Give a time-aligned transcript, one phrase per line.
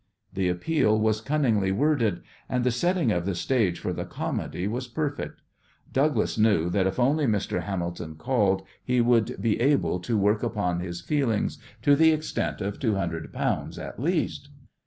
[0.33, 4.87] The appeal was cunningly worded, and the setting of the stage for the comedy was
[4.87, 5.43] perfect.
[5.93, 7.61] Douglas knew that if only Mr.
[7.61, 12.79] Hamilton called he would be able to work upon his feelings to the extent of
[12.79, 14.49] two hundred pounds at least.